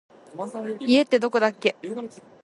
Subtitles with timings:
[0.79, 1.75] 家ってどこだっけ